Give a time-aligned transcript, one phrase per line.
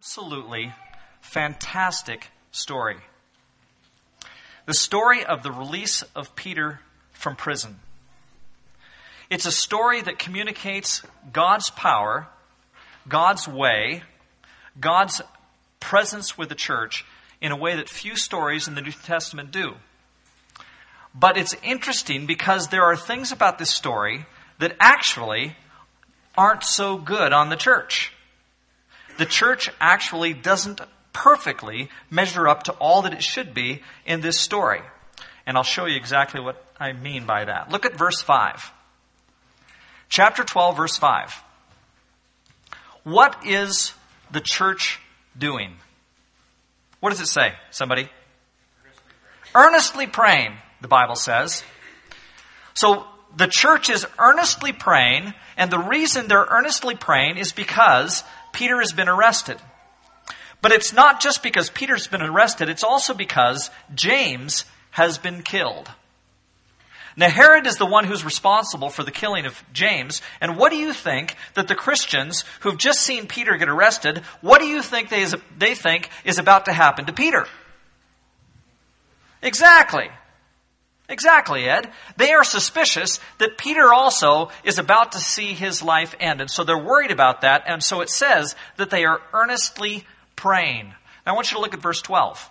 [0.00, 0.72] absolutely
[1.20, 2.96] fantastic story.
[4.64, 6.80] The story of the release of Peter
[7.12, 7.80] from prison.
[9.28, 11.02] It's a story that communicates
[11.34, 12.28] God's power,
[13.10, 14.02] God's way,
[14.80, 15.20] God's
[15.80, 17.04] presence with the church
[17.42, 19.74] in a way that few stories in the New Testament do.
[21.14, 24.24] But it's interesting because there are things about this story
[24.60, 25.56] that actually
[26.38, 28.14] aren't so good on the church
[29.20, 30.80] the church actually doesn't
[31.12, 34.80] perfectly measure up to all that it should be in this story.
[35.44, 37.70] And I'll show you exactly what I mean by that.
[37.70, 38.72] Look at verse 5.
[40.08, 41.34] Chapter 12, verse 5.
[43.04, 43.92] What is
[44.30, 44.98] the church
[45.36, 45.74] doing?
[47.00, 47.52] What does it say?
[47.70, 48.08] Somebody?
[49.54, 51.62] Earnestly praying, the Bible says.
[52.72, 53.04] So
[53.36, 58.92] the church is earnestly praying, and the reason they're earnestly praying is because Peter has
[58.92, 59.58] been arrested.
[60.62, 65.90] But it's not just because Peter's been arrested, it's also because James has been killed.
[67.16, 70.22] Now, Herod is the one who's responsible for the killing of James.
[70.40, 74.60] And what do you think that the Christians who've just seen Peter get arrested, what
[74.60, 75.26] do you think they,
[75.58, 77.46] they think is about to happen to Peter?
[79.42, 80.08] Exactly.
[81.10, 81.90] Exactly, Ed.
[82.16, 86.40] They are suspicious that Peter also is about to see his life end.
[86.40, 87.64] And so they're worried about that.
[87.66, 90.04] And so it says that they are earnestly
[90.36, 90.94] praying.
[91.26, 92.48] Now I want you to look at verse 12.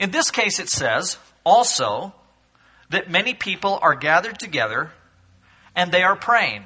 [0.00, 2.14] In this case, it says also
[2.88, 4.90] that many people are gathered together
[5.76, 6.64] and they are praying.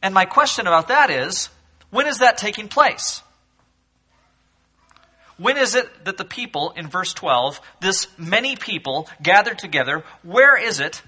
[0.00, 1.48] And my question about that is
[1.90, 3.20] when is that taking place?
[5.40, 10.62] When is it that the people, in verse 12, this many people gathered together, where
[10.62, 11.00] is it,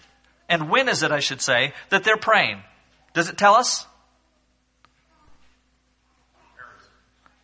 [0.49, 2.63] and when is it, I should say, that they're praying?
[3.13, 3.87] Does it tell us?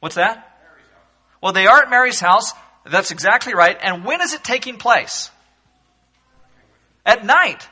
[0.01, 0.59] What's that?
[1.43, 2.55] Well, they are at Mary's house.
[2.87, 3.77] That's exactly right.
[3.79, 5.31] And when is it taking place?
[7.05, 7.69] At night.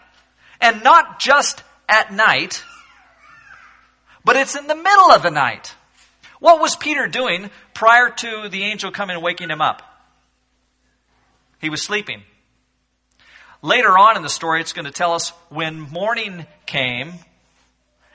[0.60, 2.62] And not just at night,
[4.26, 5.74] but it's in the middle of the night.
[6.40, 9.82] What was Peter doing prior to the angel coming and waking him up?
[11.60, 12.22] He was sleeping.
[13.62, 17.14] Later on in the story, it's going to tell us when morning came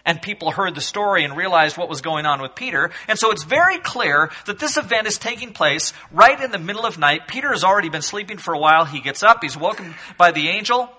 [0.06, 2.92] and people heard the story and realized what was going on with Peter.
[3.08, 6.86] And so it's very clear that this event is taking place right in the middle
[6.86, 7.28] of night.
[7.28, 8.86] Peter has already been sleeping for a while.
[8.86, 10.90] He gets up, he's woken by the angel.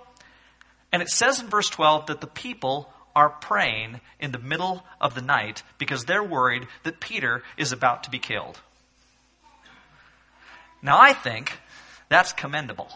[0.93, 5.15] And it says in verse 12 that the people are praying in the middle of
[5.15, 8.61] the night because they're worried that Peter is about to be killed.
[10.83, 11.59] Now, I think
[12.09, 12.89] that's commendable.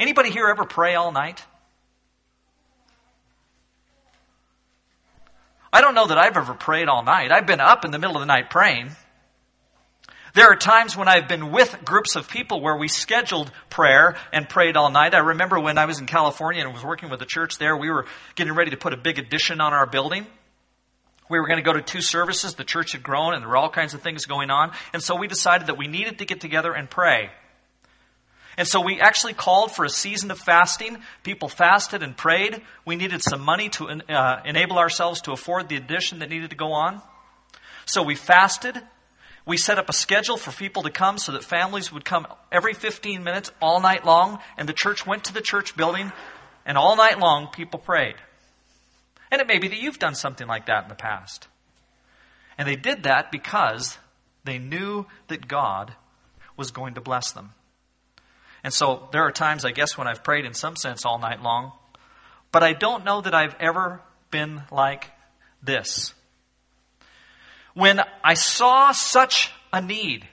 [0.00, 1.44] Anybody here ever pray all night?
[5.72, 7.30] I don't know that I've ever prayed all night.
[7.30, 8.92] I've been up in the middle of the night praying.
[10.34, 14.48] There are times when I've been with groups of people where we scheduled prayer and
[14.48, 15.14] prayed all night.
[15.14, 17.90] I remember when I was in California and was working with the church there, we
[17.90, 20.26] were getting ready to put a big addition on our building.
[21.30, 22.54] We were going to go to two services.
[22.54, 24.72] The church had grown and there were all kinds of things going on.
[24.92, 27.30] And so we decided that we needed to get together and pray.
[28.56, 30.98] And so we actually called for a season of fasting.
[31.22, 32.60] People fasted and prayed.
[32.84, 36.56] We needed some money to uh, enable ourselves to afford the addition that needed to
[36.56, 37.00] go on.
[37.84, 38.82] So we fasted
[39.48, 42.74] we set up a schedule for people to come so that families would come every
[42.74, 46.12] 15 minutes all night long, and the church went to the church building,
[46.66, 48.16] and all night long people prayed.
[49.30, 51.48] And it may be that you've done something like that in the past.
[52.58, 53.96] And they did that because
[54.44, 55.94] they knew that God
[56.58, 57.54] was going to bless them.
[58.62, 61.42] And so there are times, I guess, when I've prayed in some sense all night
[61.42, 61.72] long,
[62.52, 65.10] but I don't know that I've ever been like
[65.62, 66.12] this
[67.78, 70.26] when I saw such a need,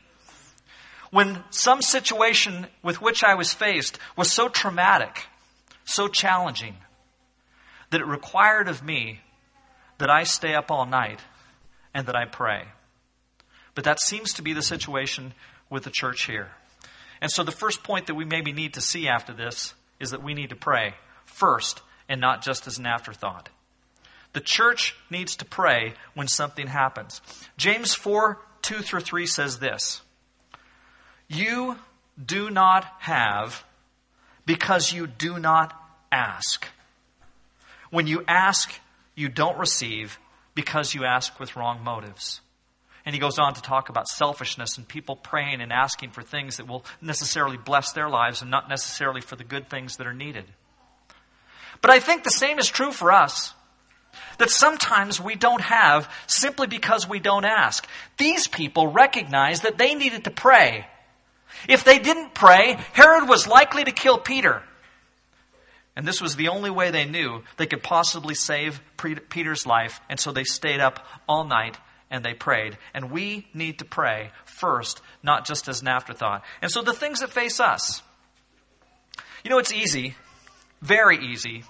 [1.11, 5.28] when some situation with which I was faced was so traumatic,
[5.83, 6.75] so challenging,
[7.91, 9.19] that it required of me
[10.00, 11.19] that I stay up all night
[11.94, 12.63] and that I pray.
[13.75, 15.36] But that seems to be the situation
[15.69, 16.50] with the church here.
[17.21, 20.24] And so the first point that we maybe need to see after this is that
[20.24, 20.95] we need to pray
[21.25, 23.50] first and not just as an afterthought.
[24.36, 27.22] The church needs to pray when something happens.
[27.56, 30.02] James 4 2 through 3 says this
[31.30, 31.78] You
[32.24, 33.64] do not have
[34.46, 35.74] because you do not
[36.12, 36.68] ask.
[37.92, 38.74] When you ask,
[39.16, 40.20] you don't receive
[40.54, 42.42] because you ask with wrong motives.
[43.06, 46.58] And he goes on to talk about selfishness and people praying and asking for things
[46.58, 50.14] that will necessarily bless their lives and not necessarily for the good things that are
[50.14, 50.44] needed.
[51.82, 53.54] But I think the same is true for us.
[54.38, 57.88] That sometimes we don't have simply because we don't ask.
[58.17, 60.88] These people recognized that they needed to pray.
[61.67, 64.62] If they didn't pray, Herod was likely to kill Peter.
[65.95, 68.81] And this was the only way they knew they could possibly save
[69.29, 71.77] Peter's life, and so they stayed up all night
[72.12, 72.77] and they prayed.
[72.94, 76.44] And we need to pray first, not just as an afterthought.
[76.62, 78.01] And so the things that face us.
[79.44, 80.15] You know, it's easy,
[80.81, 81.63] very easy,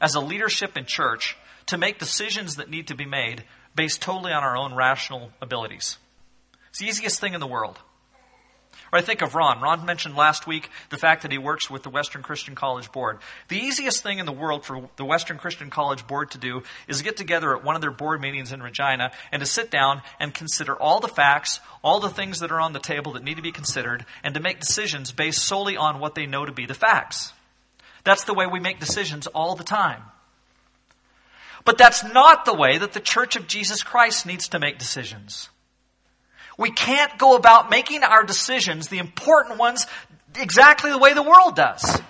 [0.00, 1.36] as a leadership in church
[1.72, 5.96] to make decisions that need to be made based totally on our own rational abilities.
[6.68, 7.78] It's the easiest thing in the world.
[8.92, 9.62] Or I think of Ron.
[9.62, 13.20] Ron mentioned last week the fact that he works with the Western Christian College Board.
[13.48, 17.00] The easiest thing in the world for the Western Christian College Board to do is
[17.00, 20.34] get together at one of their board meetings in Regina and to sit down and
[20.34, 23.42] consider all the facts, all the things that are on the table that need to
[23.42, 26.74] be considered, and to make decisions based solely on what they know to be the
[26.74, 27.32] facts.
[28.04, 30.02] That's the way we make decisions all the time.
[31.64, 35.48] But that's not the way that the Church of Jesus Christ needs to make decisions.
[36.58, 39.86] We can't go about making our decisions, the important ones,
[40.36, 42.00] exactly the way the world does.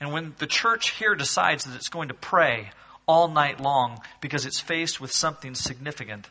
[0.00, 2.70] And when the church here decides that it's going to pray
[3.06, 6.28] all night long because it's faced with something significant,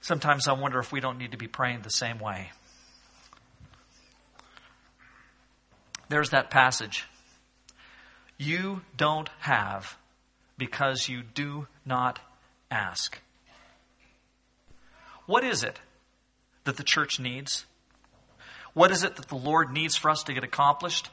[0.00, 2.52] sometimes I wonder if we don't need to be praying the same way.
[6.08, 7.04] There's that passage.
[8.38, 9.96] You don't have
[10.58, 12.18] because you do not
[12.70, 13.18] ask.
[15.26, 15.80] What is it
[16.64, 17.64] that the church needs?
[18.74, 21.10] What is it that the Lord needs for us to get accomplished?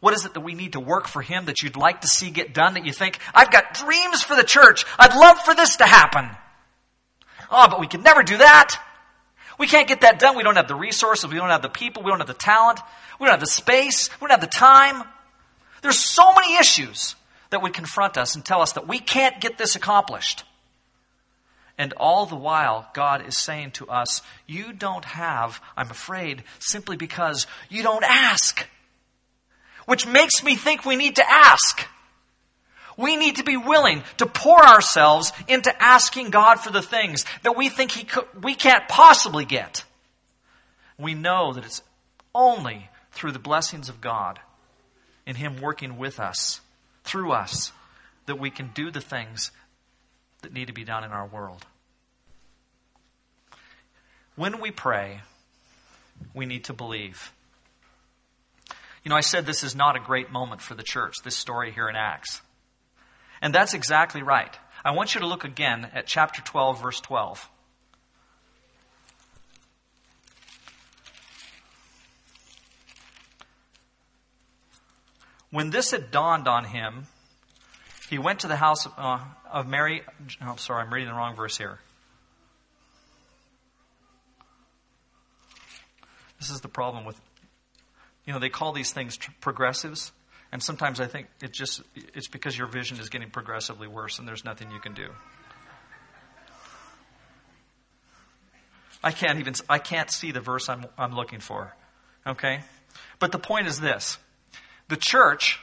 [0.00, 2.30] What is it that we need to work for Him that you'd like to see
[2.30, 4.84] get done that you think, I've got dreams for the church.
[4.98, 6.28] I'd love for this to happen.
[7.50, 8.78] Oh, but we can never do that.
[9.58, 10.36] We can't get that done.
[10.36, 11.30] We don't have the resources.
[11.30, 12.02] We don't have the people.
[12.02, 12.80] We don't have the talent.
[13.18, 14.10] We don't have the space.
[14.20, 15.04] We don't have the time.
[15.82, 17.14] There's so many issues
[17.54, 20.42] that would confront us and tell us that we can't get this accomplished.
[21.78, 26.96] And all the while, God is saying to us, You don't have, I'm afraid, simply
[26.96, 28.66] because you don't ask.
[29.86, 31.86] Which makes me think we need to ask.
[32.96, 37.56] We need to be willing to pour ourselves into asking God for the things that
[37.56, 39.84] we think he could, we can't possibly get.
[40.98, 41.82] We know that it's
[42.34, 44.40] only through the blessings of God,
[45.24, 46.60] in Him working with us,
[47.04, 47.72] through us,
[48.26, 49.52] that we can do the things
[50.42, 51.64] that need to be done in our world.
[54.36, 55.20] When we pray,
[56.34, 57.32] we need to believe.
[59.04, 61.70] You know, I said this is not a great moment for the church, this story
[61.70, 62.40] here in Acts.
[63.40, 64.54] And that's exactly right.
[64.84, 67.48] I want you to look again at chapter 12, verse 12.
[75.54, 77.06] When this had dawned on him,
[78.10, 79.20] he went to the house of, uh,
[79.52, 80.02] of Mary.
[80.42, 81.78] Oh, sorry, I'm reading the wrong verse here.
[86.40, 87.20] This is the problem with,
[88.26, 90.10] you know, they call these things progressives.
[90.50, 94.26] And sometimes I think it just, it's because your vision is getting progressively worse and
[94.26, 95.06] there's nothing you can do.
[99.04, 101.76] I can't even, I can't see the verse I'm, I'm looking for.
[102.26, 102.62] Okay?
[103.20, 104.18] But the point is this.
[104.88, 105.60] The church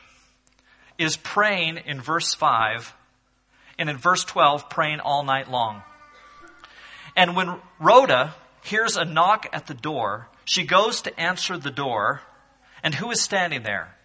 [0.98, 2.94] is praying in verse 5
[3.78, 5.84] and in verse 12 praying all night long.
[7.16, 12.22] And when Rhoda hears a knock at the door, she goes to answer the door,
[12.84, 13.96] and who is standing there?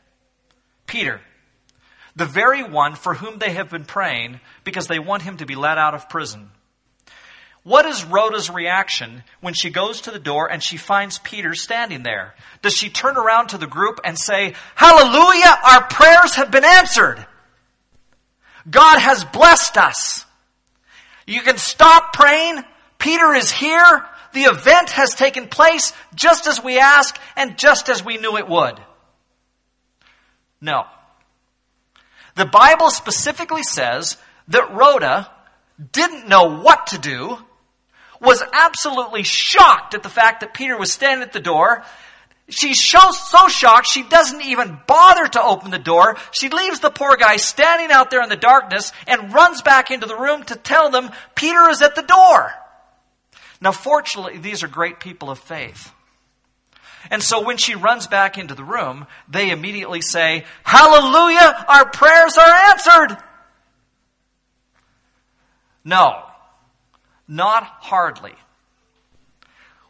[0.87, 1.21] Peter,
[2.15, 5.55] the very one for whom they have been praying because they want him to be
[5.55, 6.51] let out of prison.
[7.67, 12.05] What is Rhoda's reaction when she goes to the door and she finds Peter standing
[12.05, 12.37] there?
[12.63, 17.27] Does she turn around to the group and say, Hallelujah, our prayers have been answered.
[18.71, 20.25] God has blessed us.
[21.27, 22.63] You can stop praying.
[23.01, 24.07] Peter is here.
[24.33, 28.49] The event has taken place just as we asked and just as we knew it
[28.49, 28.81] would.
[30.61, 30.85] No.
[32.37, 35.29] The Bible specifically says that Rhoda
[35.91, 37.39] didn't know what to do
[38.21, 41.85] was absolutely shocked at the fact that Peter was standing at the door.
[42.49, 46.17] She's so, shocked she doesn't even bother to open the door.
[46.31, 50.07] She leaves the poor guy standing out there in the darkness and runs back into
[50.07, 52.53] the room to tell them Peter is at the door.
[53.61, 55.93] Now, fortunately, these are great people of faith.
[57.11, 62.37] And so when she runs back into the room, they immediately say, Hallelujah, our prayers
[62.37, 63.17] are answered.
[65.85, 66.26] No.
[67.29, 68.35] Not hardly.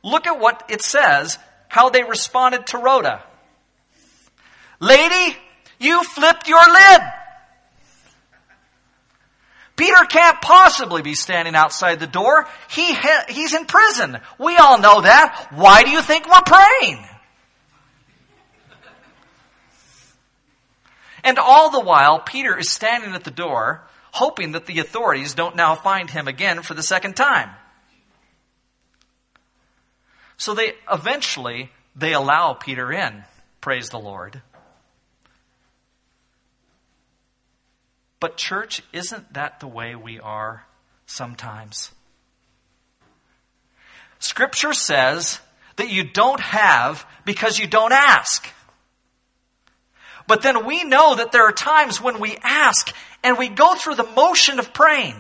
[0.03, 1.39] Look at what it says,
[1.69, 3.23] how they responded to Rhoda.
[4.81, 5.37] Lady,
[5.79, 7.01] you flipped your lid.
[9.77, 12.49] Peter can't possibly be standing outside the door.
[12.71, 14.19] He ha- he's in prison.
[14.39, 15.49] We all know that.
[15.51, 17.05] Why do you think we're praying?
[21.23, 23.83] And all the while, Peter is standing at the door,
[24.17, 27.51] hoping that the authorities don't now find him again for the second time.
[30.39, 33.25] So they eventually they allow Peter in.
[33.61, 34.41] Praise the Lord.
[38.19, 40.65] But, church, isn't that the way we are
[41.05, 41.91] sometimes?
[44.19, 45.39] Scripture says
[45.77, 48.49] that you don't have because you don't ask.
[50.27, 52.93] But then we know that there are times when we ask
[53.23, 55.15] and we go through the motion of praying.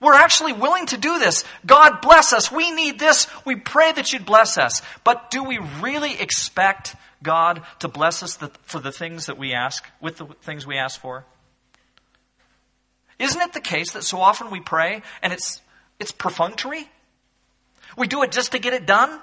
[0.00, 1.44] We're actually willing to do this.
[1.64, 2.50] God bless us.
[2.50, 3.28] We need this.
[3.44, 4.82] We pray that you'd bless us.
[5.04, 9.84] But do we really expect God to bless us for the things that we ask,
[10.00, 11.24] with the things we ask for?
[13.20, 15.60] Isn't it the case that so often we pray and it's,
[16.00, 16.90] it's perfunctory?
[17.96, 19.20] We do it just to get it done?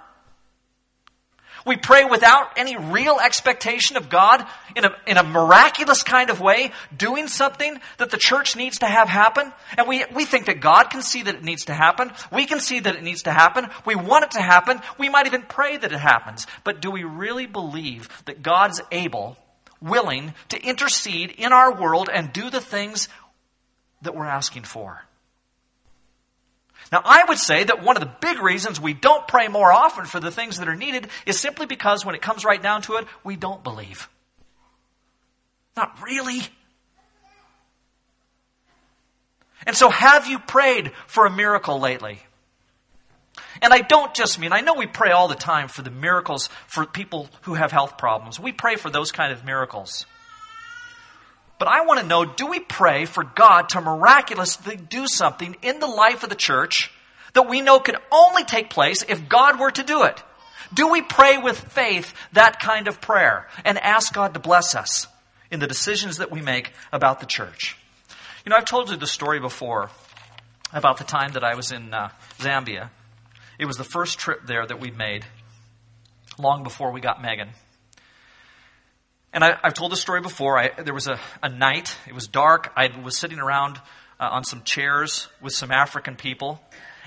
[1.65, 6.39] We pray without any real expectation of God in a, in a miraculous kind of
[6.39, 9.51] way, doing something that the church needs to have happen.
[9.77, 12.11] And we, we think that God can see that it needs to happen.
[12.31, 13.67] We can see that it needs to happen.
[13.85, 14.81] We want it to happen.
[14.97, 16.47] We might even pray that it happens.
[16.63, 19.37] But do we really believe that God's able,
[19.81, 23.09] willing to intercede in our world and do the things
[24.01, 25.03] that we're asking for?
[26.91, 30.05] Now, I would say that one of the big reasons we don't pray more often
[30.05, 32.95] for the things that are needed is simply because when it comes right down to
[32.95, 34.09] it, we don't believe.
[35.77, 36.41] Not really.
[39.67, 42.19] And so, have you prayed for a miracle lately?
[43.61, 46.49] And I don't just mean, I know we pray all the time for the miracles
[46.67, 48.39] for people who have health problems.
[48.39, 50.05] We pray for those kind of miracles.
[51.59, 55.79] But I want to know do we pray for God to miraculously do something in
[55.79, 56.89] the life of the church
[57.33, 60.23] that we know could only take place if God were to do it?
[60.73, 65.07] Do we pray with faith that kind of prayer and ask God to bless us
[65.51, 67.77] in the decisions that we make about the church?
[68.45, 69.89] You know, I've told you the story before
[70.71, 72.89] about the time that I was in uh, Zambia.
[73.57, 75.25] It was the first trip there that we'd made
[76.37, 77.49] long before we got Megan.
[79.31, 80.57] And I, have told this story before.
[80.57, 82.71] I, there was a, a, night, it was dark.
[82.75, 83.77] I was sitting around
[84.19, 86.59] uh, on some chairs with some African people,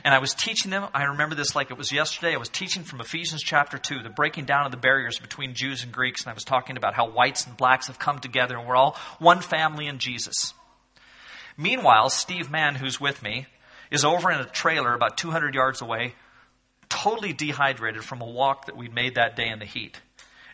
[0.04, 0.86] and I was teaching them.
[0.94, 2.34] I remember this like it was yesterday.
[2.34, 5.82] I was teaching from Ephesians chapter 2, the breaking down of the barriers between Jews
[5.82, 8.68] and Greeks, and I was talking about how whites and blacks have come together, and
[8.68, 10.54] we're all one family in Jesus.
[11.56, 13.46] Meanwhile, Steve Mann, who's with me,
[13.90, 16.14] is over in a trailer about 200 yards away,
[16.88, 20.00] totally dehydrated from a walk that we'd made that day in the heat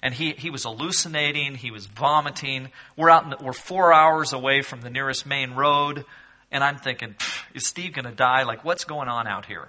[0.02, 2.68] and he, he was hallucinating, he was vomiting.
[2.96, 6.04] We're out, the, we're four hours away from the nearest main road,
[6.50, 7.14] and I'm thinking,
[7.54, 8.44] is Steve going to die?
[8.44, 9.68] Like, what's going on out here?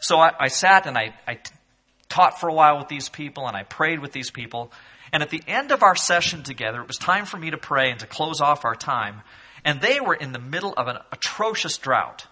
[0.00, 1.38] So I, I sat and I, I
[2.08, 4.72] taught for a while with these people, and I prayed with these people.
[5.12, 7.90] And at the end of our session together, it was time for me to pray
[7.90, 9.22] and to close off our time.
[9.64, 12.26] And they were in the middle of an atrocious drought.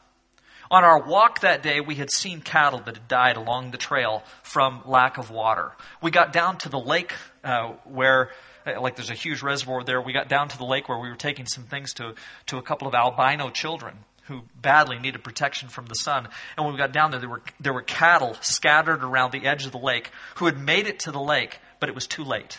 [0.72, 4.22] On our walk that day, we had seen cattle that had died along the trail
[4.42, 5.72] from lack of water.
[6.00, 7.12] We got down to the lake
[7.44, 8.30] uh, where
[8.66, 10.00] uh, like there's a huge reservoir there.
[10.00, 12.14] We got down to the lake where we were taking some things to,
[12.46, 13.98] to a couple of albino children
[14.28, 16.26] who badly needed protection from the sun.
[16.56, 19.66] And when we got down there, there were, there were cattle scattered around the edge
[19.66, 22.58] of the lake who had made it to the lake, but it was too late.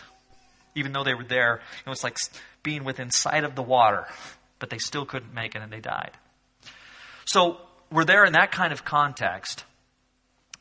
[0.76, 2.18] Even though they were there, it was like
[2.62, 4.06] being within sight of the water,
[4.60, 6.12] but they still couldn't make it and they died.
[7.24, 7.58] So
[7.90, 9.64] we're there in that kind of context.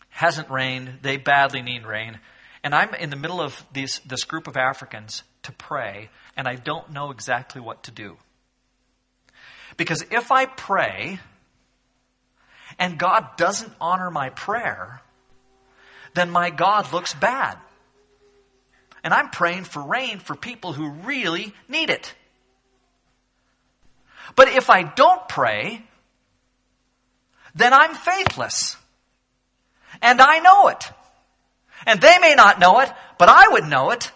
[0.10, 1.00] Hasn't rained.
[1.01, 2.20] They badly need rain.
[2.63, 6.56] And I'm in the middle of these, this group of Africans to pray, and I
[6.56, 8.18] don't know exactly what to do.
[9.75, 11.20] Because if I pray
[12.80, 15.01] and God doesn't honor my prayer,
[16.13, 17.58] then my God looks bad.
[19.03, 22.13] And I'm praying for rain for people who really need it.
[24.36, 25.84] But if I don't pray,
[27.55, 28.77] then I'm faithless.
[30.01, 30.83] And I know it.
[31.86, 34.12] And they may not know it, but I would know it.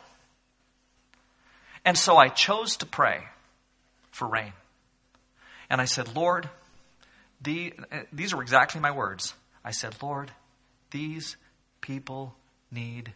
[1.85, 3.23] And so I chose to pray
[4.11, 4.53] for rain.
[5.69, 6.49] And I said, Lord,
[7.41, 7.73] the,
[8.11, 9.33] these are exactly my words.
[9.63, 10.31] I said, Lord,
[10.91, 11.35] these
[11.81, 12.35] people
[12.71, 13.13] need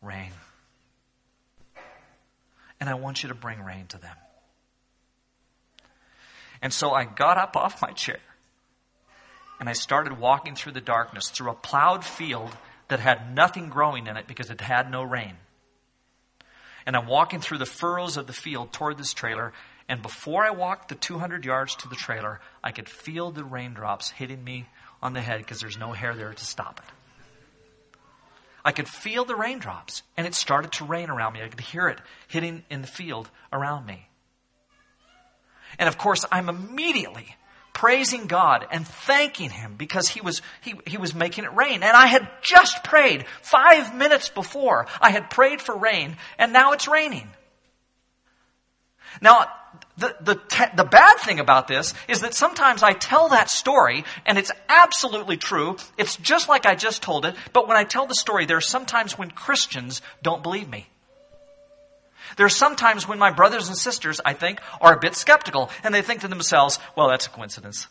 [0.00, 0.30] rain.
[2.80, 4.16] And I want you to bring rain to them.
[6.62, 8.18] And so I got up off my chair
[9.60, 12.56] and I started walking through the darkness through a plowed field
[12.88, 15.34] that had nothing growing in it because it had no rain.
[16.86, 19.52] And I'm walking through the furrows of the field toward this trailer,
[19.88, 24.10] And before I walked the 200 yards to the trailer, I could feel the raindrops
[24.10, 24.66] hitting me
[25.02, 27.88] on the head because there's no hair there to stop it.
[28.64, 31.42] I could feel the raindrops, and it started to rain around me.
[31.42, 34.08] I could hear it hitting in the field around me.
[35.78, 37.36] And of course, I'm immediately
[37.78, 41.84] praising God and thanking Him because He was, he, he was making it rain.
[41.84, 44.86] And I had just prayed five minutes before.
[45.00, 47.28] I had prayed for rain, and now it's raining.
[49.20, 49.46] Now,
[49.96, 54.04] the, the, te- the bad thing about this is that sometimes I tell that story
[54.26, 55.76] and it's absolutely true.
[55.96, 57.36] It's just like I just told it.
[57.52, 60.88] But when I tell the story, there are sometimes when Christians don't believe me.
[62.36, 65.94] There are sometimes when my brothers and sisters, I think, are a bit skeptical and
[65.94, 67.86] they think to themselves, well, that's a coincidence.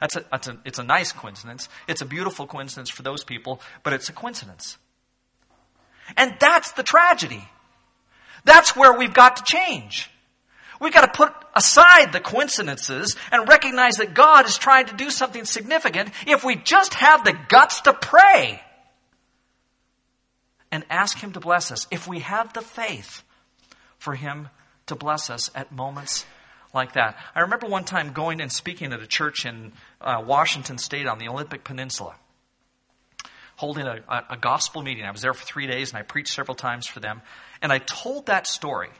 [0.00, 1.68] That's a, that's a, it's a nice coincidence.
[1.88, 4.76] It's a beautiful coincidence for those people, but it's a coincidence.
[6.16, 7.42] And that's the tragedy.
[8.44, 10.10] That's where we've got to change.
[10.80, 15.10] We've got to put aside the coincidences and recognize that God is trying to do
[15.10, 18.60] something significant if we just have the guts to pray
[20.74, 21.86] and ask Him to bless us.
[21.92, 23.22] If we have the faith
[23.98, 24.48] for Him
[24.86, 26.26] to bless us at moments
[26.74, 27.16] like that.
[27.34, 31.18] I remember one time going and speaking at a church in uh, Washington State on
[31.18, 32.16] the Olympic Peninsula,
[33.54, 35.04] holding a, a, a gospel meeting.
[35.04, 37.22] I was there for three days and I preached several times for them.
[37.62, 38.90] And I told that story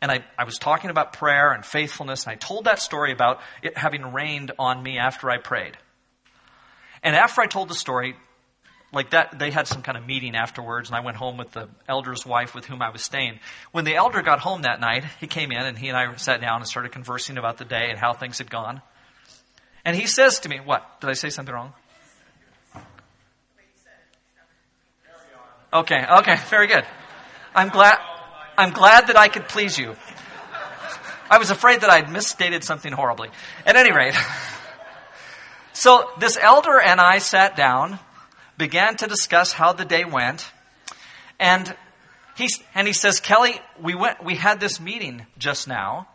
[0.00, 3.40] and I, I was talking about prayer and faithfulness, and I told that story about
[3.62, 5.78] it having rained on me after I prayed.
[7.02, 8.14] And after I told the story,
[8.94, 11.68] like that, they had some kind of meeting afterwards, and I went home with the
[11.88, 13.40] elder's wife with whom I was staying.
[13.72, 16.40] When the elder got home that night, he came in, and he and I sat
[16.40, 18.80] down and started conversing about the day and how things had gone.
[19.84, 21.00] And he says to me, What?
[21.00, 21.72] Did I say something wrong?
[25.72, 26.84] Okay, okay, very good.
[27.54, 27.98] I'm glad.
[28.56, 29.96] I'm glad that I could please you.
[31.28, 33.30] I was afraid that I'd misstated something horribly.
[33.66, 34.14] At any rate,
[35.72, 37.98] so this elder and I sat down,
[38.56, 40.50] began to discuss how the day went,
[41.38, 41.74] and
[42.36, 46.08] he, and he says, Kelly, we went, we had this meeting just now,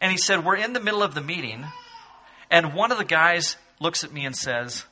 [0.00, 1.64] and he said, we're in the middle of the meeting,
[2.50, 4.84] and one of the guys looks at me and says,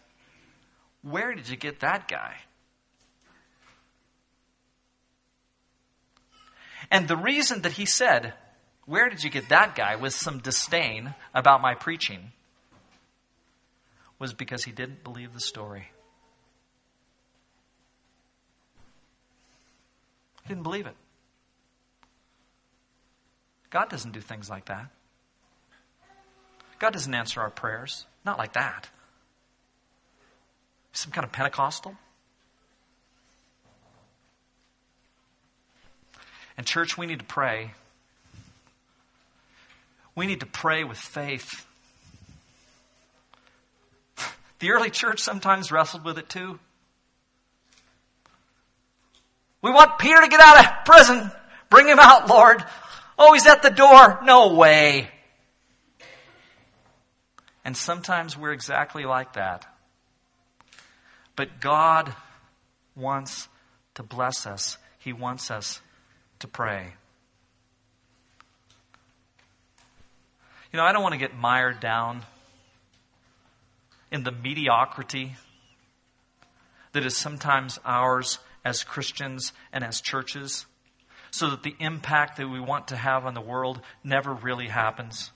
[1.02, 2.36] where did you get that guy?
[6.90, 8.34] And the reason that he said,
[8.86, 9.96] Where did you get that guy?
[9.96, 12.32] with some disdain about my preaching
[14.18, 15.88] was because he didn't believe the story.
[20.48, 20.96] Didn't believe it.
[23.70, 24.88] God doesn't do things like that.
[26.78, 28.06] God doesn't answer our prayers.
[28.24, 28.88] Not like that.
[30.92, 31.94] Some kind of Pentecostal.
[36.56, 37.72] And, church, we need to pray.
[40.14, 41.64] We need to pray with faith.
[44.58, 46.58] The early church sometimes wrestled with it too.
[49.62, 51.30] We want Peter to get out of prison.
[51.70, 52.64] Bring him out, Lord.
[53.18, 54.20] Oh, he's at the door.
[54.22, 55.08] No way.
[57.64, 59.66] And sometimes we're exactly like that.
[61.36, 62.14] But God
[62.96, 63.48] wants
[63.94, 64.78] to bless us.
[64.98, 65.80] He wants us
[66.38, 66.94] to pray.
[70.72, 72.22] You know, I don't want to get mired down
[74.10, 75.34] in the mediocrity
[76.92, 80.66] that is sometimes ours as Christians and as churches,
[81.30, 85.30] so that the impact that we want to have on the world never really happens.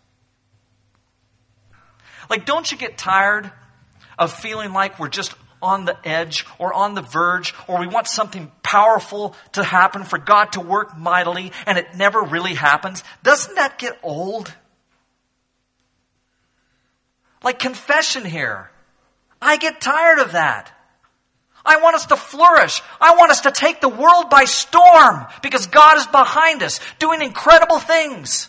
[2.31, 3.51] Like, don't you get tired
[4.19, 8.09] of feeling like we're just on the edge or on the verge or we want
[8.09, 13.55] something powerful to happen for God to work mightily and it never really happens, doesn't
[13.55, 14.53] that get old?
[17.45, 18.71] Like confession here.
[19.41, 20.73] I get tired of that.
[21.65, 22.83] I want us to flourish.
[23.01, 27.23] I want us to take the world by storm because God is behind us doing
[27.23, 28.49] incredible things.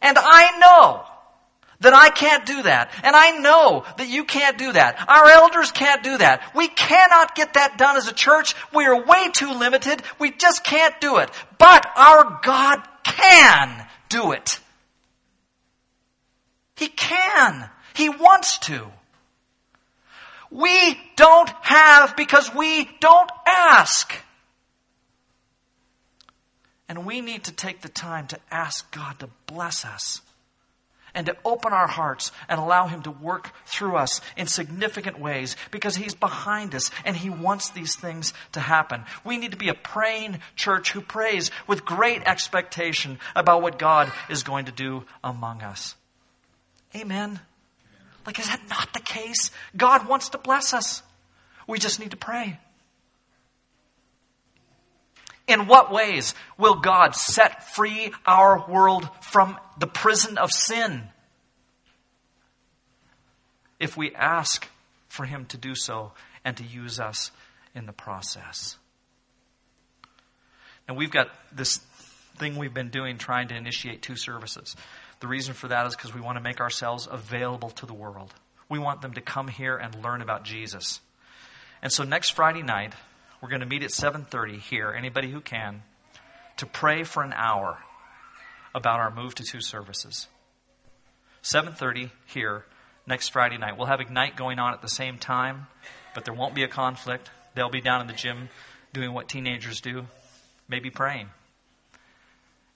[0.00, 1.06] And I know
[1.80, 2.92] that I can't do that.
[3.02, 5.04] And I know that you can't do that.
[5.08, 6.52] Our elders can't do that.
[6.54, 8.54] We cannot get that done as a church.
[8.74, 10.02] We are way too limited.
[10.18, 11.30] We just can't do it.
[11.58, 14.60] But our God can do it.
[16.76, 17.68] He can.
[17.94, 18.86] He wants to.
[20.52, 24.12] We don't have because we don't ask.
[26.88, 30.20] And we need to take the time to ask God to bless us
[31.14, 35.56] and to open our hearts and allow Him to work through us in significant ways
[35.70, 39.04] because He's behind us and He wants these things to happen.
[39.24, 44.12] We need to be a praying church who prays with great expectation about what God
[44.28, 45.94] is going to do among us.
[46.94, 47.40] Amen.
[48.26, 49.50] Like, is that not the case?
[49.76, 51.02] God wants to bless us.
[51.66, 52.58] We just need to pray.
[55.48, 61.02] In what ways will God set free our world from the prison of sin?
[63.80, 64.68] If we ask
[65.08, 66.12] for Him to do so
[66.44, 67.32] and to use us
[67.74, 68.76] in the process.
[70.86, 71.78] And we've got this
[72.38, 74.76] thing we've been doing trying to initiate two services.
[75.22, 78.34] The reason for that is because we want to make ourselves available to the world.
[78.68, 81.00] We want them to come here and learn about Jesus.
[81.80, 82.92] And so next Friday night,
[83.40, 85.84] we're going to meet at 7:30 here, anybody who can,
[86.56, 87.78] to pray for an hour
[88.74, 90.26] about our move to two services.
[91.44, 92.64] 7:30 here
[93.06, 93.78] next Friday night.
[93.78, 95.68] We'll have Ignite going on at the same time,
[96.16, 97.30] but there won't be a conflict.
[97.54, 98.48] They'll be down in the gym
[98.92, 100.08] doing what teenagers do,
[100.68, 101.28] maybe praying.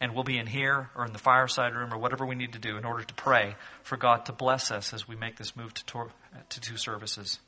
[0.00, 2.58] And we'll be in here or in the fireside room or whatever we need to
[2.58, 5.72] do in order to pray for God to bless us as we make this move
[5.72, 6.08] to,
[6.50, 7.38] to two services.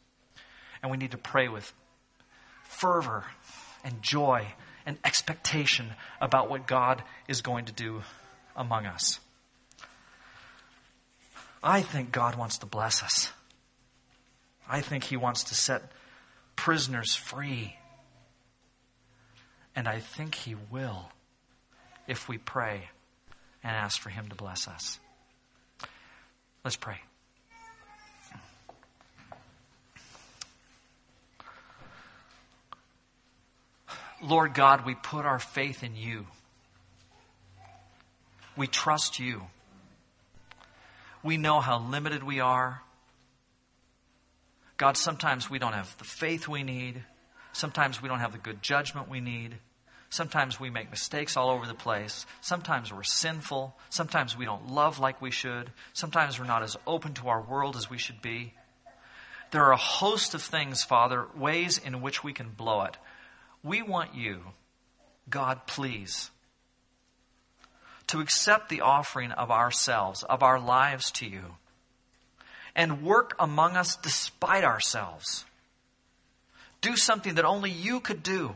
[0.83, 1.73] And we need to pray with
[2.65, 3.25] fervor
[3.85, 4.47] and joy
[4.87, 8.03] and expectation about what God is going to do
[8.57, 9.21] among us.
[11.63, 13.31] I think God wants to bless us.
[14.69, 15.83] I think He wants to set
[16.57, 17.77] prisoners free.
[19.75, 21.11] And I think He will
[22.09, 22.89] if we pray
[23.63, 24.99] and ask for Him to bless us.
[26.65, 26.97] Let's pray.
[34.21, 36.27] Lord God, we put our faith in you.
[38.57, 39.43] We trust you.
[41.23, 42.83] We know how limited we are.
[44.77, 47.05] God, sometimes we don't have the faith we need.
[47.53, 49.57] Sometimes we don't have the good judgment we need.
[50.11, 52.25] Sometimes we make mistakes all over the place.
[52.41, 53.77] Sometimes we're sinful.
[53.91, 55.71] Sometimes we don't love like we should.
[55.93, 58.55] Sometimes we're not as open to our world as we should be.
[59.51, 62.97] There are a host of things, Father, ways in which we can blow it.
[63.63, 64.41] We want you,
[65.29, 66.31] God, please,
[68.07, 71.57] to accept the offering of ourselves, of our lives to you,
[72.75, 75.45] and work among us despite ourselves.
[76.81, 78.55] Do something that only you could do.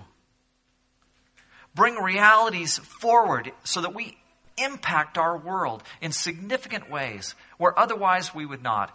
[1.75, 4.17] Bring realities forward so that we
[4.59, 8.95] impact our world in significant ways where otherwise we would not.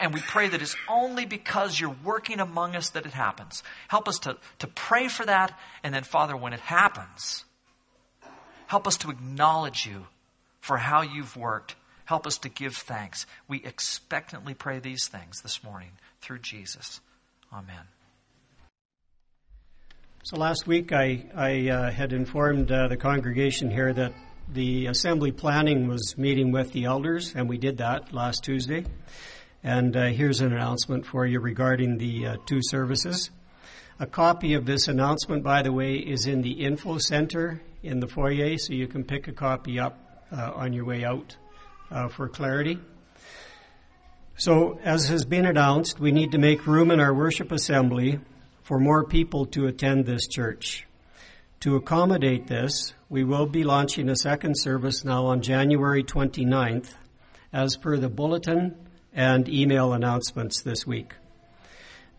[0.00, 3.62] And we pray that it's only because you're working among us that it happens.
[3.88, 5.58] Help us to, to pray for that.
[5.82, 7.44] And then, Father, when it happens,
[8.66, 10.06] help us to acknowledge you
[10.60, 11.74] for how you've worked.
[12.04, 13.26] Help us to give thanks.
[13.48, 17.00] We expectantly pray these things this morning through Jesus.
[17.52, 17.97] Amen.
[20.24, 24.12] So last week I, I uh, had informed uh, the congregation here that
[24.52, 28.84] the assembly planning was meeting with the elders, and we did that last Tuesday.
[29.62, 33.30] And uh, here's an announcement for you regarding the uh, two services.
[34.00, 38.08] A copy of this announcement, by the way, is in the info center in the
[38.08, 41.36] foyer, so you can pick a copy up uh, on your way out
[41.90, 42.78] uh, for clarity.
[44.36, 48.18] So, as has been announced, we need to make room in our worship assembly
[48.68, 50.86] for more people to attend this church.
[51.60, 56.92] To accommodate this, we will be launching a second service now on January 29th,
[57.50, 58.76] as per the bulletin
[59.14, 61.14] and email announcements this week.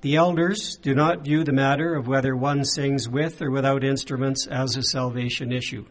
[0.01, 4.47] The elders do not view the matter of whether one sings with or without instruments
[4.47, 5.85] as a salvation issue.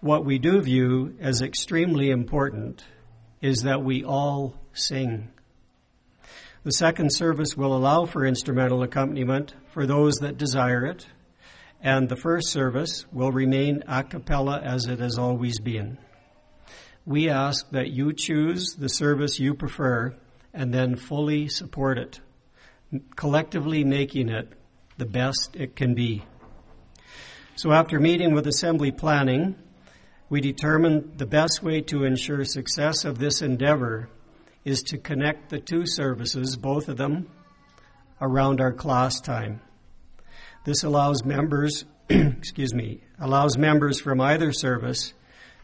[0.00, 2.84] What we do view as extremely important
[3.42, 5.30] is that we all sing.
[6.62, 11.06] The second service will allow for instrumental accompaniment for those that desire it,
[11.80, 15.98] and the first service will remain a cappella as it has always been
[17.06, 20.14] we ask that you choose the service you prefer
[20.52, 22.20] and then fully support it,
[23.16, 24.48] collectively making it
[24.98, 26.22] the best it can be.
[27.56, 29.56] So, after meeting with Assembly Planning,
[30.28, 34.08] we determined the best way to ensure success of this endeavor
[34.64, 37.28] is to connect the two services, both of them,
[38.20, 39.60] around our class time.
[40.64, 45.14] This allows members, excuse me, allows members from either service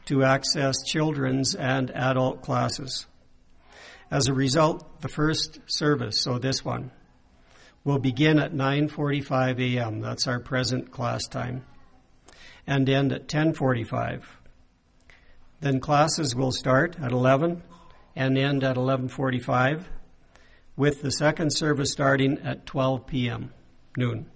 [0.06, 3.06] to access children's and adult classes.
[4.10, 6.92] As a result, the first service, so this one,
[7.84, 10.00] will begin at 9:45 a.m.
[10.00, 11.64] That's our present class time,
[12.66, 14.22] and end at 10:45.
[15.60, 17.62] Then classes will start at 11,
[18.16, 19.84] and end at 11:45
[20.76, 23.52] with the second service starting at 12 p.m.
[23.96, 24.30] noon.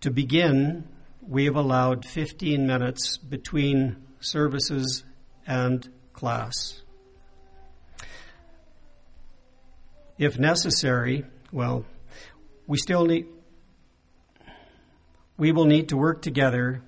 [0.00, 0.86] To begin,
[1.26, 5.04] we have allowed 15 minutes between services
[5.46, 6.82] and class.
[10.18, 11.84] If necessary, well,
[12.66, 13.26] we still need
[15.36, 16.82] we will need to work together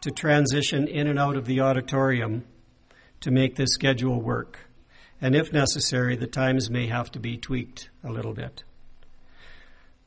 [0.00, 2.44] to transition in and out of the auditorium
[3.20, 4.67] to make this schedule work.
[5.20, 8.62] And if necessary, the times may have to be tweaked a little bit.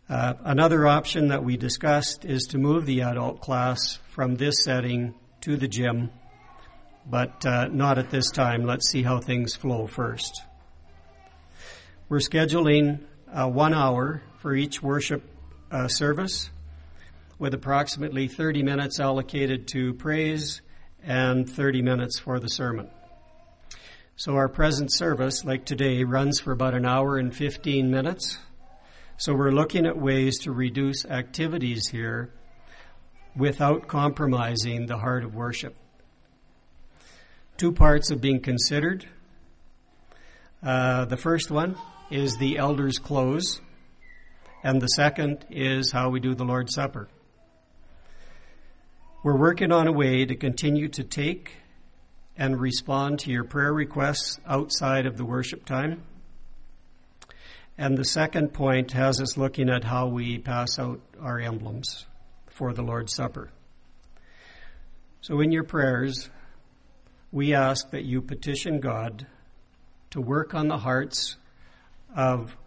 [0.07, 5.13] Uh, another option that we discussed is to move the adult class from this setting
[5.41, 6.09] to the gym,
[7.05, 8.65] but uh, not at this time.
[8.65, 10.43] Let's see how things flow first.
[12.09, 12.99] We're scheduling
[13.31, 15.23] uh, one hour for each worship
[15.71, 16.49] uh, service,
[17.39, 20.61] with approximately 30 minutes allocated to praise
[21.01, 22.89] and 30 minutes for the sermon.
[24.23, 28.37] So our present service, like today, runs for about an hour and 15 minutes.
[29.17, 32.31] So we're looking at ways to reduce activities here
[33.35, 35.75] without compromising the heart of worship.
[37.57, 39.07] Two parts have been considered.
[40.61, 41.75] Uh, the first one
[42.11, 43.59] is the elders' close,
[44.63, 47.09] and the second is how we do the Lord's Supper.
[49.23, 51.55] We're working on a way to continue to take
[52.41, 56.01] and respond to your prayer requests outside of the worship time.
[57.77, 62.07] And the second point has us looking at how we pass out our emblems
[62.49, 63.51] for the Lord's Supper.
[65.21, 66.31] So, in your prayers,
[67.31, 69.27] we ask that you petition God
[70.09, 71.37] to work on the hearts
[72.15, 72.57] of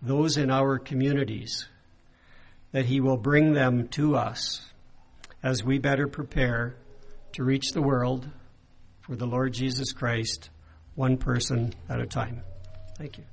[0.00, 1.68] those in our communities,
[2.72, 4.72] that He will bring them to us
[5.42, 6.76] as we better prepare
[7.32, 8.30] to reach the world
[9.08, 10.50] for the Lord Jesus Christ,
[10.94, 12.42] one person at a time.
[12.98, 13.24] Thank you.